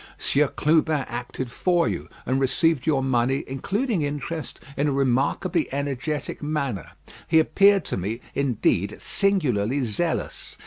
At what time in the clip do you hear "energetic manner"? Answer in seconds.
5.71-6.93